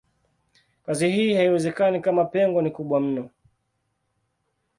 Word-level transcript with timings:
Kazi 0.85 1.09
hii 1.09 1.33
haiwezekani 1.33 1.99
kama 2.01 2.25
pengo 2.25 2.61
ni 2.61 2.71
kubwa 2.71 2.99
mno. 2.99 3.29